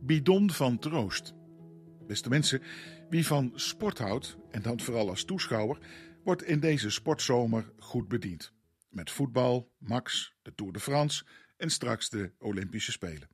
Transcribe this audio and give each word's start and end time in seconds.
Bidon 0.00 0.50
van 0.50 0.78
troost. 0.78 1.34
Beste 2.06 2.28
mensen, 2.28 2.62
wie 3.08 3.26
van 3.26 3.52
sport 3.54 3.98
houdt, 3.98 4.36
en 4.50 4.62
dan 4.62 4.80
vooral 4.80 5.08
als 5.08 5.24
toeschouwer, 5.24 5.78
wordt 6.24 6.42
in 6.42 6.60
deze 6.60 6.90
sportzomer 6.90 7.72
goed 7.78 8.08
bediend. 8.08 8.52
Met 8.88 9.10
voetbal, 9.10 9.72
Max, 9.78 10.34
de 10.42 10.54
Tour 10.54 10.72
de 10.72 10.80
France 10.80 11.24
en 11.56 11.70
straks 11.70 12.08
de 12.08 12.32
Olympische 12.38 12.92
Spelen. 12.92 13.28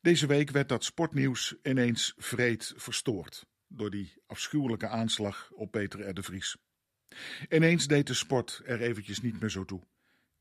Deze 0.00 0.26
week 0.26 0.50
werd 0.50 0.68
dat 0.68 0.84
sportnieuws 0.84 1.54
ineens 1.62 2.14
vreed 2.16 2.72
verstoord 2.76 3.46
door 3.68 3.90
die 3.90 4.12
afschuwelijke 4.26 4.88
aanslag 4.88 5.50
op 5.50 5.70
Peter 5.70 6.18
R. 6.18 6.22
Vries. 6.22 6.56
Ineens 7.48 7.86
deed 7.86 8.06
de 8.06 8.14
sport 8.14 8.62
er 8.64 8.80
eventjes 8.80 9.20
niet 9.20 9.40
meer 9.40 9.50
zo 9.50 9.64
toe. 9.64 9.82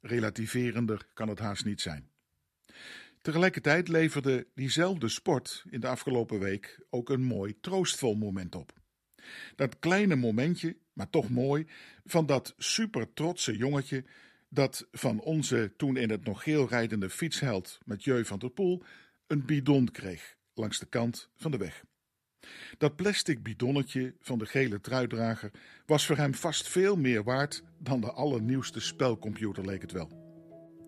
Relativerender 0.02 1.08
kan 1.14 1.28
het 1.28 1.40
haast 1.40 1.66
niet 1.66 1.82
zijn. 1.82 2.13
Tegelijkertijd 3.24 3.88
leverde 3.88 4.48
diezelfde 4.56 5.10
sport 5.10 5.64
in 5.70 5.80
de 5.80 5.88
afgelopen 5.88 6.40
week 6.40 6.80
ook 6.90 7.10
een 7.10 7.24
mooi 7.24 7.60
troostvol 7.60 8.16
moment 8.16 8.56
op. 8.56 8.74
Dat 9.56 9.80
kleine 9.80 10.16
momentje, 10.16 10.78
maar 10.94 11.10
toch 11.10 11.30
mooi, 11.30 11.68
van 12.06 12.26
dat 12.26 12.54
super 12.58 13.14
trotse 13.14 13.58
jongetje 13.58 14.04
dat 14.50 14.88
van 14.92 15.20
onze 15.20 15.74
toen 15.78 15.98
in 15.98 16.10
het 16.10 16.24
nog 16.24 16.44
geel 16.44 16.68
rijdende 16.68 17.10
fietsheld 17.10 17.80
Mathieu 17.86 18.26
van 18.26 18.40
der 18.40 18.50
Poel 18.50 18.84
een 19.28 19.46
bidon 19.46 19.92
kreeg 19.92 20.36
langs 20.54 20.80
de 20.80 20.86
kant 20.86 21.30
van 21.36 21.52
de 21.52 21.58
weg. 21.58 21.84
Dat 22.78 22.96
plastic 22.96 23.44
bidonnetje 23.44 24.16
van 24.20 24.38
de 24.38 24.46
gele 24.46 24.82
truidrager 24.82 25.52
was 25.86 26.06
voor 26.06 26.18
hem 26.18 26.34
vast 26.34 26.68
veel 26.68 26.96
meer 26.96 27.24
waard 27.24 27.64
dan 27.78 28.02
de 28.02 28.12
allernieuwste 28.12 28.80
spelcomputer 28.80 29.66
leek 29.66 29.82
het 29.82 29.92
wel. 29.92 30.23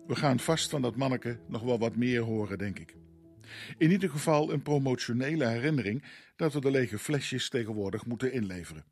We 0.06 0.16
gaan 0.16 0.40
vast 0.40 0.70
van 0.70 0.82
dat 0.82 0.96
manneke 0.96 1.40
nog 1.48 1.62
wel 1.62 1.78
wat 1.78 1.96
meer 1.96 2.20
horen, 2.20 2.58
denk 2.58 2.78
ik. 2.78 2.96
In 3.78 3.90
ieder 3.90 4.10
geval 4.10 4.52
een 4.52 4.62
promotionele 4.62 5.46
herinnering 5.46 6.04
dat 6.36 6.52
we 6.52 6.60
de 6.60 6.70
lege 6.70 6.98
flesjes 6.98 7.48
tegenwoordig 7.48 8.06
moeten 8.06 8.32
inleveren. 8.32 8.84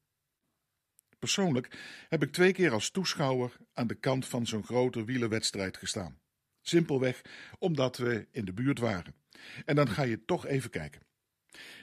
Persoonlijk 1.19 1.78
heb 2.08 2.22
ik 2.22 2.33
twee 2.33 2.53
keer 2.53 2.72
als 2.72 2.91
toeschouwer 2.91 3.56
aan 3.72 3.86
de 3.86 3.94
kant 3.94 4.27
van 4.27 4.47
zo'n 4.47 4.64
grote 4.64 5.05
wielerwedstrijd 5.05 5.77
gestaan. 5.77 6.19
Simpelweg 6.61 7.20
omdat 7.58 7.97
we 7.97 8.27
in 8.31 8.44
de 8.44 8.53
buurt 8.53 8.78
waren. 8.78 9.14
En 9.64 9.75
dan 9.75 9.88
ga 9.88 10.03
je 10.03 10.25
toch 10.25 10.47
even 10.47 10.70
kijken. 10.70 11.03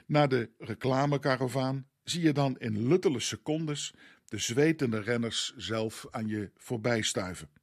Na 0.05 0.27
de 0.27 0.49
reclamekaravaan 0.57 1.89
zie 2.03 2.21
je 2.21 2.33
dan 2.33 2.59
in 2.59 2.87
luttele 2.87 3.19
secondes 3.19 3.93
de 4.25 4.37
zwetende 4.37 4.99
renners 4.99 5.53
zelf 5.55 6.07
aan 6.09 6.27
je 6.27 6.51
voorbij 6.55 7.01
stuiven. 7.01 7.60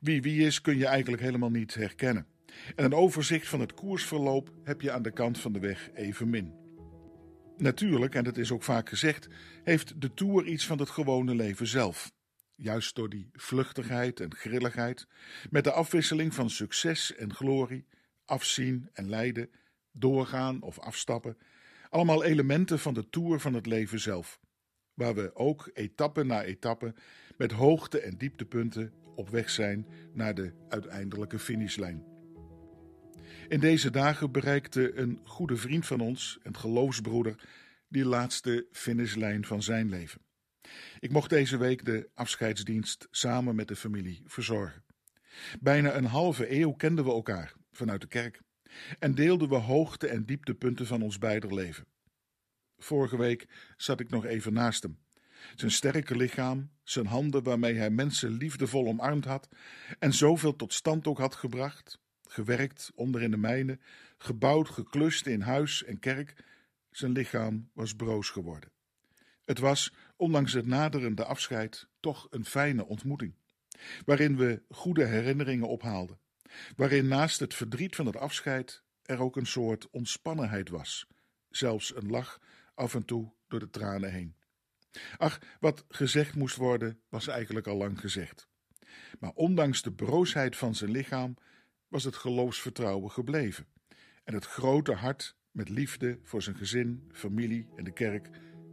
Wie 0.00 0.22
wie 0.22 0.46
is 0.46 0.60
kun 0.60 0.78
je 0.78 0.86
eigenlijk 0.86 1.22
helemaal 1.22 1.50
niet 1.50 1.74
herkennen. 1.74 2.26
En 2.76 2.84
een 2.84 2.94
overzicht 2.94 3.48
van 3.48 3.60
het 3.60 3.74
koersverloop 3.74 4.52
heb 4.64 4.80
je 4.80 4.90
aan 4.90 5.02
de 5.02 5.10
kant 5.10 5.38
van 5.38 5.52
de 5.52 5.58
weg 5.58 5.90
evenmin. 5.94 6.54
Natuurlijk, 7.56 8.14
en 8.14 8.24
dat 8.24 8.36
is 8.36 8.50
ook 8.50 8.62
vaak 8.62 8.88
gezegd, 8.88 9.28
heeft 9.62 10.00
de 10.00 10.14
Tour 10.14 10.46
iets 10.46 10.66
van 10.66 10.78
het 10.78 10.90
gewone 10.90 11.34
leven 11.34 11.66
zelf. 11.66 12.12
Juist 12.54 12.94
door 12.94 13.08
die 13.08 13.28
vluchtigheid 13.32 14.20
en 14.20 14.34
grilligheid, 14.34 15.06
met 15.50 15.64
de 15.64 15.72
afwisseling 15.72 16.34
van 16.34 16.50
succes 16.50 17.14
en 17.14 17.34
glorie, 17.34 17.86
afzien 18.24 18.88
en 18.92 19.08
lijden, 19.08 19.50
doorgaan 19.92 20.62
of 20.62 20.78
afstappen, 20.78 21.36
allemaal 21.88 22.24
elementen 22.24 22.78
van 22.78 22.94
de 22.94 23.08
Tour 23.10 23.40
van 23.40 23.54
het 23.54 23.66
leven 23.66 24.00
zelf, 24.00 24.40
waar 24.94 25.14
we 25.14 25.34
ook 25.34 25.70
etappe 25.72 26.24
na 26.24 26.42
etappe 26.42 26.94
met 27.36 27.52
hoogte- 27.52 28.00
en 28.00 28.16
dieptepunten 28.16 28.92
op 29.14 29.28
weg 29.28 29.50
zijn 29.50 29.86
naar 30.12 30.34
de 30.34 30.52
uiteindelijke 30.68 31.38
finishlijn. 31.38 32.04
In 33.48 33.60
deze 33.60 33.90
dagen 33.90 34.32
bereikte 34.32 34.96
een 34.96 35.20
goede 35.24 35.56
vriend 35.56 35.86
van 35.86 36.00
ons, 36.00 36.38
een 36.42 36.56
geloofsbroeder, 36.56 37.48
die 37.88 38.04
laatste 38.04 38.66
finishlijn 38.70 39.44
van 39.44 39.62
zijn 39.62 39.88
leven. 39.88 40.20
Ik 40.98 41.10
mocht 41.10 41.30
deze 41.30 41.56
week 41.56 41.84
de 41.84 42.10
afscheidsdienst 42.14 43.08
samen 43.10 43.54
met 43.54 43.68
de 43.68 43.76
familie 43.76 44.22
verzorgen. 44.26 44.84
Bijna 45.60 45.94
een 45.94 46.04
halve 46.04 46.60
eeuw 46.60 46.72
kenden 46.72 47.04
we 47.04 47.10
elkaar 47.10 47.54
vanuit 47.70 48.00
de 48.00 48.06
kerk 48.06 48.40
en 48.98 49.14
deelden 49.14 49.48
we 49.48 49.54
hoogte- 49.54 50.08
en 50.08 50.24
dieptepunten 50.24 50.86
van 50.86 51.02
ons 51.02 51.18
beider 51.18 51.54
leven. 51.54 51.86
Vorige 52.76 53.16
week 53.16 53.48
zat 53.76 54.00
ik 54.00 54.10
nog 54.10 54.24
even 54.24 54.52
naast 54.52 54.82
hem 54.82 55.03
zijn 55.56 55.70
sterke 55.70 56.16
lichaam, 56.16 56.70
zijn 56.82 57.06
handen 57.06 57.42
waarmee 57.42 57.74
hij 57.74 57.90
mensen 57.90 58.30
liefdevol 58.30 58.86
omarmd 58.86 59.24
had 59.24 59.48
en 59.98 60.12
zoveel 60.12 60.56
tot 60.56 60.72
stand 60.72 61.06
ook 61.06 61.18
had 61.18 61.34
gebracht, 61.34 62.00
gewerkt 62.22 62.92
onder 62.94 63.22
in 63.22 63.30
de 63.30 63.36
mijnen, 63.36 63.80
gebouwd, 64.18 64.68
geklust 64.68 65.26
in 65.26 65.40
huis 65.40 65.84
en 65.84 65.98
kerk, 65.98 66.44
zijn 66.90 67.12
lichaam 67.12 67.70
was 67.72 67.94
broos 67.94 68.30
geworden. 68.30 68.70
Het 69.44 69.58
was, 69.58 69.94
ondanks 70.16 70.52
het 70.52 70.66
naderende 70.66 71.24
afscheid, 71.24 71.88
toch 72.00 72.26
een 72.30 72.44
fijne 72.44 72.86
ontmoeting, 72.86 73.34
waarin 74.04 74.36
we 74.36 74.62
goede 74.68 75.04
herinneringen 75.04 75.68
ophaalden, 75.68 76.18
waarin 76.76 77.08
naast 77.08 77.40
het 77.40 77.54
verdriet 77.54 77.96
van 77.96 78.06
het 78.06 78.16
afscheid 78.16 78.82
er 79.02 79.20
ook 79.20 79.36
een 79.36 79.46
soort 79.46 79.90
ontspannenheid 79.90 80.68
was, 80.68 81.06
zelfs 81.50 81.96
een 81.96 82.10
lach 82.10 82.40
af 82.74 82.94
en 82.94 83.04
toe 83.04 83.32
door 83.48 83.60
de 83.60 83.70
tranen 83.70 84.12
heen. 84.12 84.36
Ach, 85.16 85.40
wat 85.60 85.84
gezegd 85.88 86.34
moest 86.34 86.56
worden, 86.56 87.00
was 87.08 87.26
eigenlijk 87.26 87.66
al 87.66 87.76
lang 87.76 88.00
gezegd. 88.00 88.48
Maar 89.20 89.32
ondanks 89.34 89.82
de 89.82 89.92
broosheid 89.92 90.56
van 90.56 90.74
zijn 90.74 90.90
lichaam 90.90 91.36
was 91.88 92.04
het 92.04 92.16
geloofsvertrouwen 92.16 93.10
gebleven. 93.10 93.66
En 94.24 94.34
het 94.34 94.46
grote 94.46 94.92
hart 94.92 95.36
met 95.50 95.68
liefde 95.68 96.18
voor 96.22 96.42
zijn 96.42 96.56
gezin, 96.56 97.08
familie 97.12 97.68
en 97.76 97.84
de 97.84 97.92
kerk 97.92 98.28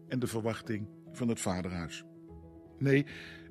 en 0.08 0.20
de 0.20 0.28
verwachting 0.28 0.90
van 1.12 1.28
het 1.28 1.42
vaderhuis. 1.42 2.04
Nee, 2.78 3.06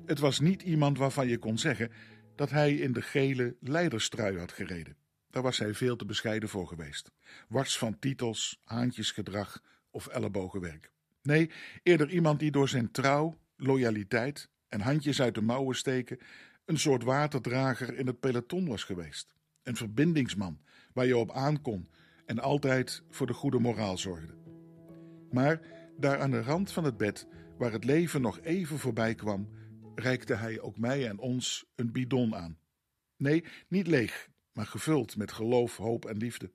het 0.05 0.19
was 0.19 0.39
niet 0.39 0.61
iemand 0.61 0.97
waarvan 0.97 1.27
je 1.27 1.37
kon 1.37 1.57
zeggen 1.57 1.91
dat 2.35 2.49
hij 2.49 2.73
in 2.73 2.93
de 2.93 3.01
gele 3.01 3.55
leiderstrui 3.59 4.37
had 4.37 4.51
gereden. 4.51 4.97
Daar 5.29 5.43
was 5.43 5.57
hij 5.57 5.73
veel 5.73 5.95
te 5.95 6.05
bescheiden 6.05 6.49
voor 6.49 6.67
geweest. 6.67 7.11
Wars 7.47 7.77
van 7.77 7.99
titels, 7.99 8.59
haantjesgedrag 8.63 9.61
of 9.89 10.07
ellebogenwerk. 10.07 10.91
Nee, 11.21 11.51
eerder 11.83 12.09
iemand 12.09 12.39
die 12.39 12.51
door 12.51 12.69
zijn 12.69 12.91
trouw, 12.91 13.37
loyaliteit 13.55 14.49
en 14.67 14.81
handjes 14.81 15.21
uit 15.21 15.35
de 15.35 15.41
mouwen 15.41 15.75
steken 15.75 16.19
een 16.65 16.79
soort 16.79 17.03
waterdrager 17.03 17.97
in 17.97 18.07
het 18.07 18.19
peloton 18.19 18.67
was 18.67 18.83
geweest. 18.83 19.35
Een 19.63 19.75
verbindingsman 19.75 20.59
waar 20.93 21.05
je 21.05 21.17
op 21.17 21.31
aankon 21.31 21.89
en 22.25 22.39
altijd 22.39 23.03
voor 23.09 23.27
de 23.27 23.33
goede 23.33 23.59
moraal 23.59 23.97
zorgde. 23.97 24.33
Maar 25.31 25.61
daar 25.97 26.19
aan 26.19 26.31
de 26.31 26.41
rand 26.41 26.71
van 26.71 26.83
het 26.83 26.97
bed, 26.97 27.27
waar 27.57 27.71
het 27.71 27.83
leven 27.83 28.21
nog 28.21 28.39
even 28.39 28.79
voorbij 28.79 29.15
kwam, 29.15 29.49
reikte 29.95 30.35
hij 30.35 30.59
ook 30.59 30.77
mij 30.77 31.07
en 31.07 31.19
ons 31.19 31.65
een 31.75 31.91
bidon 31.91 32.35
aan. 32.35 32.57
Nee, 33.17 33.43
niet 33.67 33.87
leeg, 33.87 34.29
maar 34.53 34.65
gevuld 34.65 35.17
met 35.17 35.31
geloof, 35.31 35.77
hoop 35.77 36.05
en 36.05 36.17
liefde. 36.17 36.51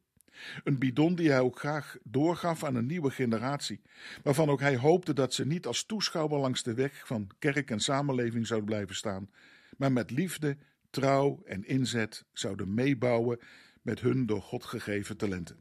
Een 0.64 0.78
bidon 0.78 1.14
die 1.14 1.30
hij 1.30 1.40
ook 1.40 1.58
graag 1.58 1.96
doorgaf 2.02 2.64
aan 2.64 2.74
een 2.74 2.86
nieuwe 2.86 3.10
generatie, 3.10 3.80
waarvan 4.22 4.48
ook 4.48 4.60
hij 4.60 4.76
hoopte 4.76 5.12
dat 5.12 5.34
ze 5.34 5.46
niet 5.46 5.66
als 5.66 5.84
toeschouwer 5.84 6.38
langs 6.38 6.62
de 6.62 6.74
weg 6.74 7.06
van 7.06 7.30
kerk 7.38 7.70
en 7.70 7.80
samenleving 7.80 8.46
zouden 8.46 8.68
blijven 8.68 8.94
staan, 8.94 9.30
maar 9.76 9.92
met 9.92 10.10
liefde, 10.10 10.56
trouw 10.90 11.42
en 11.44 11.64
inzet 11.64 12.24
zouden 12.32 12.74
meebouwen 12.74 13.38
met 13.82 14.00
hun 14.00 14.26
door 14.26 14.42
God 14.42 14.64
gegeven 14.64 15.16
talenten. 15.16 15.56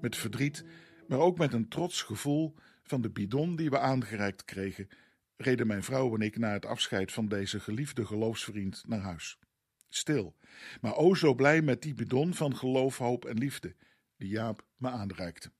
Met 0.00 0.16
verdriet, 0.16 0.64
maar 1.06 1.18
ook 1.18 1.38
met 1.38 1.52
een 1.52 1.68
trots 1.68 2.02
gevoel 2.02 2.54
van 2.82 3.00
de 3.00 3.10
bidon 3.10 3.56
die 3.56 3.70
we 3.70 3.78
aangereikt 3.78 4.44
kregen, 4.44 4.88
reden 5.36 5.66
mijn 5.66 5.82
vrouw 5.82 6.14
en 6.14 6.20
ik 6.20 6.38
na 6.38 6.52
het 6.52 6.66
afscheid 6.66 7.12
van 7.12 7.28
deze 7.28 7.60
geliefde 7.60 8.06
geloofsvriend 8.06 8.84
naar 8.86 9.00
huis 9.00 9.38
stil, 9.90 10.36
maar 10.80 10.96
o 10.96 11.14
zo 11.14 11.34
blij 11.34 11.62
met 11.62 11.82
die 11.82 11.94
bidon 11.94 12.34
van 12.34 12.56
geloof, 12.56 12.98
hoop 12.98 13.24
en 13.24 13.38
liefde, 13.38 13.74
die 14.16 14.28
Jaap 14.28 14.66
me 14.76 14.88
aanreikte. 14.88 15.52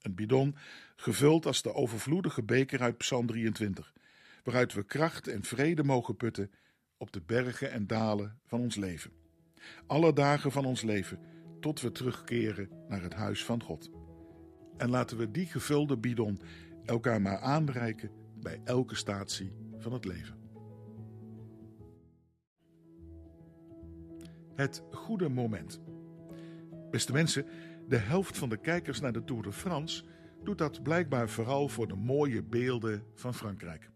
Een 0.00 0.14
bidon 0.14 0.56
gevuld 0.96 1.46
als 1.46 1.62
de 1.62 1.74
overvloedige 1.74 2.42
beker 2.42 2.80
uit 2.80 2.96
Psalm 2.96 3.26
23, 3.26 3.92
waaruit 4.42 4.72
we 4.72 4.84
kracht 4.84 5.28
en 5.28 5.42
vrede 5.42 5.84
mogen 5.84 6.16
putten 6.16 6.50
op 6.96 7.12
de 7.12 7.20
bergen 7.20 7.70
en 7.70 7.86
dalen 7.86 8.40
van 8.44 8.60
ons 8.60 8.76
leven. 8.76 9.12
Alle 9.86 10.12
dagen 10.12 10.52
van 10.52 10.64
ons 10.64 10.82
leven, 10.82 11.18
tot 11.60 11.80
we 11.80 11.92
terugkeren 11.92 12.68
naar 12.88 13.02
het 13.02 13.14
huis 13.14 13.44
van 13.44 13.62
God. 13.62 13.90
En 14.76 14.90
laten 14.90 15.16
we 15.16 15.30
die 15.30 15.46
gevulde 15.46 15.98
bidon 15.98 16.40
elkaar 16.84 17.22
maar 17.22 17.38
aanreiken 17.38 18.10
bij 18.40 18.60
elke 18.64 18.94
statie 18.94 19.52
van 19.78 19.92
het 19.92 20.04
leven. 20.04 20.45
Het 24.56 24.82
goede 24.90 25.28
moment. 25.28 25.80
Beste 26.90 27.12
mensen, 27.12 27.46
de 27.88 27.96
helft 27.96 28.38
van 28.38 28.48
de 28.48 28.56
kijkers 28.56 29.00
naar 29.00 29.12
de 29.12 29.24
Tour 29.24 29.42
de 29.42 29.52
France 29.52 30.04
doet 30.44 30.58
dat 30.58 30.82
blijkbaar 30.82 31.28
vooral 31.28 31.68
voor 31.68 31.88
de 31.88 31.94
mooie 31.94 32.42
beelden 32.42 33.04
van 33.14 33.34
Frankrijk. 33.34 33.90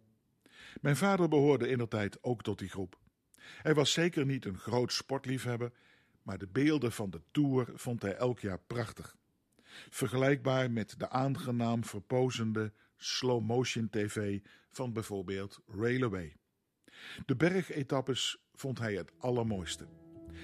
Mijn 0.80 0.96
vader 0.96 1.28
behoorde 1.28 1.68
in 1.68 1.78
de 1.78 1.88
tijd 1.88 2.22
ook 2.22 2.42
tot 2.42 2.58
die 2.58 2.68
groep. 2.68 2.98
Hij 3.38 3.74
was 3.74 3.92
zeker 3.92 4.26
niet 4.26 4.44
een 4.44 4.58
groot 4.58 4.92
sportliefhebber, 4.92 5.72
maar 6.22 6.38
de 6.38 6.48
beelden 6.52 6.92
van 6.92 7.10
de 7.10 7.22
Tour 7.30 7.68
vond 7.74 8.02
hij 8.02 8.14
elk 8.14 8.40
jaar 8.40 8.60
prachtig. 8.66 9.16
Vergelijkbaar 9.90 10.70
met 10.70 10.94
de 10.98 11.10
aangenaam 11.10 11.84
verpozende 11.84 12.72
slow-motion 12.96 13.88
tv 13.90 14.40
van 14.70 14.92
bijvoorbeeld 14.92 15.60
Railway. 15.66 16.36
De 17.26 17.36
bergetappes 17.36 18.44
vond 18.54 18.78
hij 18.78 18.94
het 18.94 19.12
allermooiste. 19.18 19.86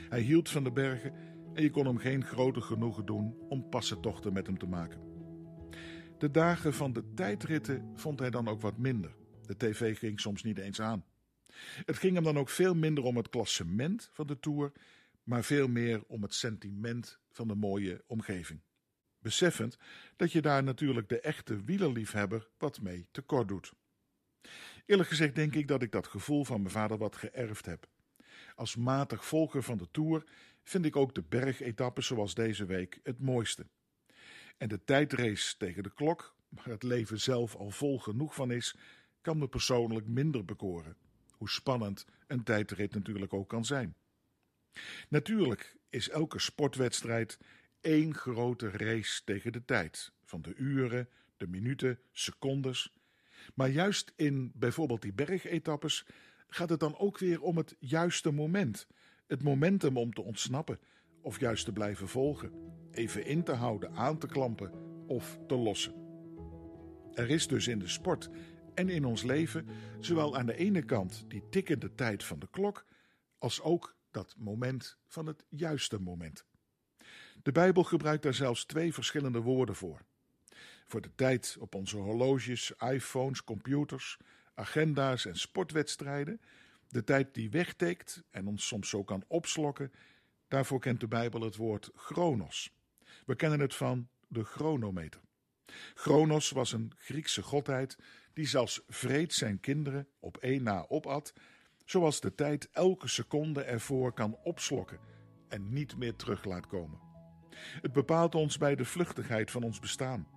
Hij 0.08 0.20
hield 0.20 0.48
van 0.48 0.64
de 0.64 0.72
bergen 0.72 1.12
en 1.54 1.62
je 1.62 1.70
kon 1.70 1.86
hem 1.86 1.98
geen 1.98 2.24
groter 2.24 2.62
genoegen 2.62 3.06
doen 3.06 3.36
om 3.48 3.68
passentochten 3.68 4.32
met 4.32 4.46
hem 4.46 4.58
te 4.58 4.66
maken. 4.66 5.00
De 6.18 6.30
dagen 6.30 6.74
van 6.74 6.92
de 6.92 7.14
tijdritten 7.14 7.92
vond 7.94 8.18
hij 8.18 8.30
dan 8.30 8.48
ook 8.48 8.60
wat 8.60 8.78
minder. 8.78 9.16
De 9.46 9.56
tv 9.56 9.98
ging 9.98 10.20
soms 10.20 10.42
niet 10.42 10.58
eens 10.58 10.80
aan. 10.80 11.04
Het 11.84 11.98
ging 11.98 12.14
hem 12.14 12.24
dan 12.24 12.38
ook 12.38 12.48
veel 12.48 12.74
minder 12.74 13.04
om 13.04 13.16
het 13.16 13.28
klassement 13.28 14.08
van 14.12 14.26
de 14.26 14.38
Tour, 14.38 14.72
maar 15.22 15.44
veel 15.44 15.68
meer 15.68 16.04
om 16.06 16.22
het 16.22 16.34
sentiment 16.34 17.18
van 17.30 17.48
de 17.48 17.54
mooie 17.54 18.04
omgeving. 18.06 18.60
Beseffend 19.18 19.78
dat 20.16 20.32
je 20.32 20.42
daar 20.42 20.62
natuurlijk 20.62 21.08
de 21.08 21.20
echte 21.20 21.64
wielerliefhebber 21.64 22.48
wat 22.58 22.80
mee 22.80 23.08
tekort 23.10 23.48
doet. 23.48 23.72
Eerlijk 24.86 25.08
gezegd 25.08 25.34
denk 25.34 25.54
ik 25.54 25.68
dat 25.68 25.82
ik 25.82 25.92
dat 25.92 26.06
gevoel 26.06 26.44
van 26.44 26.60
mijn 26.60 26.72
vader 26.72 26.98
wat 26.98 27.16
geërfd 27.16 27.66
heb. 27.66 27.88
Als 28.56 28.76
matig 28.76 29.24
volger 29.24 29.62
van 29.62 29.78
de 29.78 29.88
Tour 29.90 30.24
vind 30.62 30.84
ik 30.84 30.96
ook 30.96 31.14
de 31.14 31.22
bergetappes 31.28 32.06
zoals 32.06 32.34
deze 32.34 32.64
week 32.64 33.00
het 33.02 33.20
mooiste. 33.20 33.66
En 34.56 34.68
de 34.68 34.84
tijdrace 34.84 35.56
tegen 35.56 35.82
de 35.82 35.92
klok, 35.94 36.34
waar 36.48 36.66
het 36.66 36.82
leven 36.82 37.20
zelf 37.20 37.54
al 37.54 37.70
vol 37.70 37.98
genoeg 37.98 38.34
van 38.34 38.50
is, 38.50 38.76
kan 39.20 39.38
me 39.38 39.48
persoonlijk 39.48 40.06
minder 40.06 40.44
bekoren. 40.44 40.96
Hoe 41.30 41.50
spannend 41.50 42.06
een 42.26 42.42
tijdrit 42.42 42.94
natuurlijk 42.94 43.32
ook 43.32 43.48
kan 43.48 43.64
zijn. 43.64 43.94
Natuurlijk 45.08 45.76
is 45.88 46.08
elke 46.08 46.38
sportwedstrijd 46.38 47.38
één 47.80 48.14
grote 48.14 48.70
race 48.70 49.24
tegen 49.24 49.52
de 49.52 49.64
tijd, 49.64 50.12
van 50.24 50.42
de 50.42 50.54
uren, 50.54 51.08
de 51.36 51.46
minuten, 51.46 51.98
secondes. 52.12 52.92
Maar 53.54 53.68
juist 53.68 54.12
in 54.16 54.52
bijvoorbeeld 54.54 55.02
die 55.02 55.12
bergetappes 55.12 56.06
gaat 56.48 56.68
het 56.68 56.80
dan 56.80 56.98
ook 56.98 57.18
weer 57.18 57.42
om 57.42 57.56
het 57.56 57.76
juiste 57.78 58.30
moment. 58.30 58.86
Het 59.26 59.42
momentum 59.42 59.96
om 59.96 60.12
te 60.12 60.22
ontsnappen 60.22 60.80
of 61.20 61.40
juist 61.40 61.64
te 61.64 61.72
blijven 61.72 62.08
volgen. 62.08 62.52
Even 62.90 63.26
in 63.26 63.42
te 63.42 63.52
houden, 63.52 63.92
aan 63.92 64.18
te 64.18 64.26
klampen 64.26 64.72
of 65.06 65.38
te 65.46 65.54
lossen. 65.54 65.94
Er 67.14 67.30
is 67.30 67.46
dus 67.46 67.68
in 67.68 67.78
de 67.78 67.88
sport 67.88 68.30
en 68.74 68.88
in 68.88 69.04
ons 69.04 69.22
leven 69.22 69.66
zowel 70.00 70.36
aan 70.36 70.46
de 70.46 70.56
ene 70.56 70.82
kant 70.82 71.24
die 71.28 71.48
tikkende 71.50 71.94
tijd 71.94 72.24
van 72.24 72.38
de 72.38 72.48
klok, 72.50 72.84
als 73.38 73.60
ook 73.60 73.96
dat 74.10 74.34
moment 74.38 74.98
van 75.06 75.26
het 75.26 75.44
juiste 75.48 76.00
moment. 76.00 76.44
De 77.42 77.52
Bijbel 77.52 77.82
gebruikt 77.84 78.22
daar 78.22 78.34
zelfs 78.34 78.64
twee 78.64 78.94
verschillende 78.94 79.40
woorden 79.40 79.74
voor. 79.74 80.00
Voor 80.86 81.00
de 81.00 81.14
tijd 81.14 81.56
op 81.60 81.74
onze 81.74 81.96
horloges, 81.96 82.72
iPhones, 82.78 83.44
computers, 83.44 84.18
agenda's 84.56 85.26
en 85.26 85.36
sportwedstrijden, 85.36 86.40
de 86.88 87.04
tijd 87.04 87.34
die 87.34 87.50
wegteekt 87.50 88.22
en 88.30 88.46
ons 88.46 88.66
soms 88.66 88.88
zo 88.88 89.04
kan 89.04 89.24
opslokken, 89.26 89.92
daarvoor 90.48 90.80
kent 90.80 91.00
de 91.00 91.08
Bijbel 91.08 91.40
het 91.40 91.56
woord 91.56 91.90
chronos. 91.94 92.72
We 93.26 93.36
kennen 93.36 93.60
het 93.60 93.74
van 93.74 94.08
de 94.28 94.44
chronometer. 94.44 95.20
Chronos 95.94 96.50
was 96.50 96.72
een 96.72 96.92
Griekse 96.96 97.42
godheid 97.42 97.98
die 98.32 98.46
zelfs 98.46 98.82
vreed 98.88 99.34
zijn 99.34 99.60
kinderen 99.60 100.08
op 100.20 100.36
één 100.36 100.62
na 100.62 100.84
opat, 100.88 101.34
zoals 101.84 102.20
de 102.20 102.34
tijd 102.34 102.68
elke 102.72 103.08
seconde 103.08 103.62
ervoor 103.62 104.12
kan 104.12 104.36
opslokken 104.42 104.98
en 105.48 105.72
niet 105.72 105.96
meer 105.96 106.16
terug 106.16 106.44
laat 106.44 106.66
komen. 106.66 107.00
Het 107.56 107.92
bepaalt 107.92 108.34
ons 108.34 108.58
bij 108.58 108.74
de 108.74 108.84
vluchtigheid 108.84 109.50
van 109.50 109.62
ons 109.62 109.78
bestaan, 109.78 110.28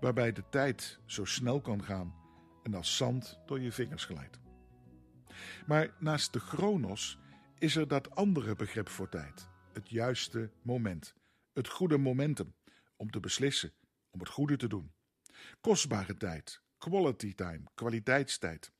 waarbij 0.00 0.32
de 0.32 0.48
tijd 0.50 0.98
zo 1.04 1.24
snel 1.24 1.60
kan 1.60 1.84
gaan 1.84 2.24
en 2.66 2.74
als 2.74 2.96
zand 2.96 3.38
door 3.46 3.60
je 3.60 3.72
vingers 3.72 4.04
glijdt. 4.04 4.38
Maar 5.66 5.94
naast 5.98 6.32
de 6.32 6.38
chronos 6.38 7.18
is 7.58 7.76
er 7.76 7.88
dat 7.88 8.14
andere 8.14 8.54
begrip 8.54 8.88
voor 8.88 9.08
tijd, 9.08 9.48
het 9.72 9.90
juiste 9.90 10.50
moment, 10.62 11.14
het 11.52 11.68
goede 11.68 11.98
momentum 11.98 12.54
om 12.96 13.10
te 13.10 13.20
beslissen, 13.20 13.72
om 14.10 14.20
het 14.20 14.28
goede 14.28 14.56
te 14.56 14.68
doen. 14.68 14.92
Kostbare 15.60 16.16
tijd, 16.16 16.62
quality 16.78 17.34
time, 17.34 17.62
kwaliteitstijd. 17.74 18.72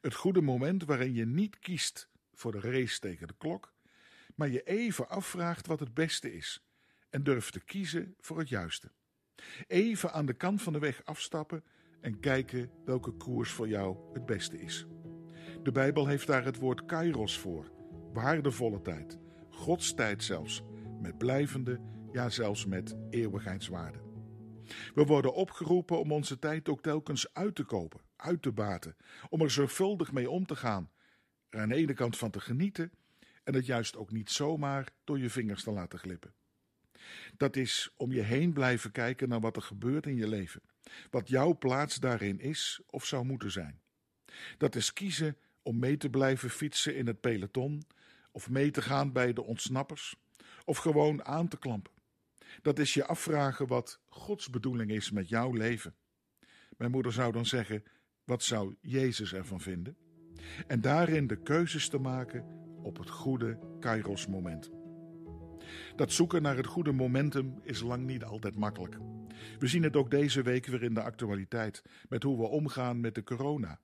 Het 0.00 0.14
goede 0.14 0.40
moment 0.40 0.84
waarin 0.84 1.14
je 1.14 1.26
niet 1.26 1.58
kiest 1.58 2.10
voor 2.32 2.52
de 2.52 2.60
race 2.60 2.98
tegen 2.98 3.26
de 3.26 3.34
klok, 3.38 3.74
maar 4.34 4.48
je 4.48 4.62
even 4.62 5.08
afvraagt 5.08 5.66
wat 5.66 5.80
het 5.80 5.94
beste 5.94 6.34
is 6.34 6.64
en 7.10 7.22
durft 7.22 7.52
te 7.52 7.64
kiezen 7.64 8.14
voor 8.20 8.38
het 8.38 8.48
juiste. 8.48 8.92
Even 9.66 10.12
aan 10.12 10.26
de 10.26 10.34
kant 10.34 10.62
van 10.62 10.72
de 10.72 10.78
weg 10.78 11.04
afstappen 11.04 11.64
en 12.04 12.20
kijken 12.20 12.70
welke 12.84 13.10
koers 13.10 13.50
voor 13.50 13.68
jou 13.68 13.96
het 14.12 14.26
beste 14.26 14.60
is. 14.60 14.86
De 15.62 15.72
Bijbel 15.72 16.06
heeft 16.06 16.26
daar 16.26 16.44
het 16.44 16.58
woord 16.58 16.84
kairos 16.84 17.38
voor, 17.38 17.72
waardevolle 18.12 18.80
tijd, 18.80 19.18
Gods 19.50 19.94
tijd 19.94 20.22
zelfs, 20.24 20.62
met 21.00 21.18
blijvende, 21.18 21.80
ja 22.12 22.28
zelfs 22.28 22.66
met 22.66 22.96
eeuwigheidswaarde. 23.10 23.98
We 24.94 25.04
worden 25.04 25.34
opgeroepen 25.34 25.98
om 25.98 26.12
onze 26.12 26.38
tijd 26.38 26.68
ook 26.68 26.82
telkens 26.82 27.34
uit 27.34 27.54
te 27.54 27.64
kopen, 27.64 28.00
uit 28.16 28.42
te 28.42 28.52
baten, 28.52 28.96
om 29.28 29.40
er 29.40 29.50
zorgvuldig 29.50 30.12
mee 30.12 30.30
om 30.30 30.46
te 30.46 30.56
gaan, 30.56 30.90
er 31.48 31.60
aan 31.60 31.68
de 31.68 31.74
ene 31.74 31.94
kant 31.94 32.16
van 32.16 32.30
te 32.30 32.40
genieten 32.40 32.92
en 33.44 33.54
het 33.54 33.66
juist 33.66 33.96
ook 33.96 34.10
niet 34.10 34.30
zomaar 34.30 34.88
door 35.04 35.18
je 35.18 35.30
vingers 35.30 35.62
te 35.62 35.70
laten 35.70 35.98
glippen. 35.98 36.34
Dat 37.36 37.56
is 37.56 37.92
om 37.96 38.12
je 38.12 38.22
heen 38.22 38.52
blijven 38.52 38.92
kijken 38.92 39.28
naar 39.28 39.40
wat 39.40 39.56
er 39.56 39.62
gebeurt 39.62 40.06
in 40.06 40.16
je 40.16 40.28
leven, 40.28 40.62
wat 41.10 41.28
jouw 41.28 41.58
plaats 41.58 41.96
daarin 41.96 42.40
is 42.40 42.80
of 42.86 43.04
zou 43.04 43.24
moeten 43.24 43.50
zijn. 43.50 43.80
Dat 44.58 44.74
is 44.74 44.92
kiezen 44.92 45.36
om 45.62 45.78
mee 45.78 45.96
te 45.96 46.10
blijven 46.10 46.50
fietsen 46.50 46.96
in 46.96 47.06
het 47.06 47.20
peloton, 47.20 47.82
of 48.32 48.50
mee 48.50 48.70
te 48.70 48.82
gaan 48.82 49.12
bij 49.12 49.32
de 49.32 49.42
ontsnappers, 49.42 50.16
of 50.64 50.78
gewoon 50.78 51.24
aan 51.24 51.48
te 51.48 51.58
klampen. 51.58 51.92
Dat 52.62 52.78
is 52.78 52.94
je 52.94 53.06
afvragen 53.06 53.66
wat 53.66 54.00
Gods 54.06 54.50
bedoeling 54.50 54.90
is 54.90 55.10
met 55.10 55.28
jouw 55.28 55.52
leven. 55.52 55.94
Mijn 56.76 56.90
moeder 56.90 57.12
zou 57.12 57.32
dan 57.32 57.46
zeggen: 57.46 57.84
wat 58.24 58.42
zou 58.42 58.76
Jezus 58.80 59.32
ervan 59.32 59.60
vinden? 59.60 59.96
En 60.66 60.80
daarin 60.80 61.26
de 61.26 61.42
keuzes 61.42 61.88
te 61.88 61.98
maken 61.98 62.44
op 62.82 62.98
het 62.98 63.10
goede 63.10 63.58
Kairos 63.80 64.26
moment. 64.26 64.70
Dat 65.96 66.12
zoeken 66.12 66.42
naar 66.42 66.56
het 66.56 66.66
goede 66.66 66.92
momentum 66.92 67.60
is 67.62 67.80
lang 67.80 68.04
niet 68.04 68.24
altijd 68.24 68.56
makkelijk. 68.56 68.96
We 69.58 69.66
zien 69.66 69.82
het 69.82 69.96
ook 69.96 70.10
deze 70.10 70.42
week 70.42 70.66
weer 70.66 70.82
in 70.82 70.94
de 70.94 71.02
actualiteit 71.02 71.82
met 72.08 72.22
hoe 72.22 72.36
we 72.36 72.46
omgaan 72.46 73.00
met 73.00 73.14
de 73.14 73.22
corona. 73.22 73.80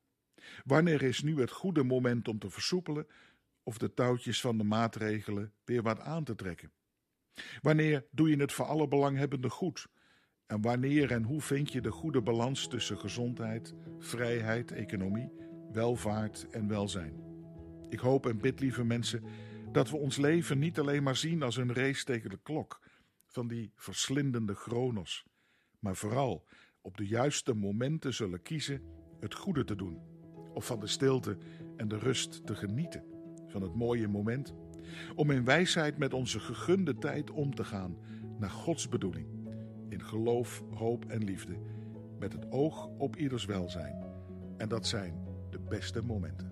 Wanneer 0.64 1.02
is 1.02 1.22
nu 1.22 1.40
het 1.40 1.50
goede 1.50 1.84
moment 1.84 2.28
om 2.28 2.38
te 2.38 2.50
versoepelen 2.50 3.06
of 3.62 3.78
de 3.78 3.94
touwtjes 3.94 4.40
van 4.40 4.58
de 4.58 4.64
maatregelen 4.64 5.52
weer 5.64 5.82
wat 5.82 6.00
aan 6.00 6.24
te 6.24 6.34
trekken? 6.34 6.72
Wanneer 7.60 8.06
doe 8.10 8.30
je 8.30 8.36
het 8.36 8.52
voor 8.52 8.64
alle 8.64 8.88
belanghebbenden 8.88 9.50
goed? 9.50 9.88
En 10.46 10.60
wanneer 10.60 11.10
en 11.10 11.22
hoe 11.22 11.40
vind 11.40 11.72
je 11.72 11.80
de 11.80 11.90
goede 11.90 12.22
balans 12.22 12.68
tussen 12.68 12.98
gezondheid, 12.98 13.74
vrijheid, 13.98 14.72
economie, 14.72 15.32
welvaart 15.72 16.46
en 16.50 16.68
welzijn? 16.68 17.28
Ik 17.88 17.98
hoop 17.98 18.26
en 18.26 18.38
bid, 18.38 18.60
lieve 18.60 18.84
mensen, 18.84 19.24
dat 19.72 19.90
we 19.90 19.96
ons 19.96 20.16
leven 20.16 20.58
niet 20.58 20.78
alleen 20.78 21.02
maar 21.02 21.16
zien 21.16 21.42
als 21.42 21.56
een 21.56 21.74
race 21.74 22.04
tegen 22.04 22.30
de 22.30 22.38
klok 22.42 22.80
van 23.26 23.48
die 23.48 23.72
verslindende 23.76 24.54
chronos, 24.54 25.24
maar 25.78 25.96
vooral 25.96 26.46
op 26.80 26.96
de 26.96 27.06
juiste 27.06 27.54
momenten 27.54 28.14
zullen 28.14 28.42
kiezen 28.42 28.82
het 29.20 29.34
goede 29.34 29.64
te 29.64 29.76
doen, 29.76 29.98
of 30.54 30.66
van 30.66 30.80
de 30.80 30.86
stilte 30.86 31.38
en 31.76 31.88
de 31.88 31.98
rust 31.98 32.46
te 32.46 32.54
genieten 32.54 33.04
van 33.46 33.62
het 33.62 33.74
mooie 33.74 34.08
moment, 34.08 34.54
om 35.14 35.30
in 35.30 35.44
wijsheid 35.44 35.98
met 35.98 36.12
onze 36.12 36.40
gegunde 36.40 36.98
tijd 36.98 37.30
om 37.30 37.54
te 37.54 37.64
gaan 37.64 37.98
naar 38.38 38.50
Gods 38.50 38.88
bedoeling, 38.88 39.28
in 39.88 40.02
geloof, 40.02 40.62
hoop 40.70 41.04
en 41.04 41.24
liefde, 41.24 41.58
met 42.18 42.32
het 42.32 42.50
oog 42.50 42.86
op 42.86 43.16
ieders 43.16 43.44
welzijn. 43.44 44.04
En 44.56 44.68
dat 44.68 44.86
zijn 44.86 45.24
de 45.50 45.60
beste 45.60 46.02
momenten. 46.02 46.49